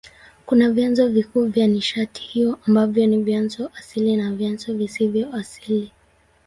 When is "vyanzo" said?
0.71-1.07, 3.23-3.71, 4.31-4.73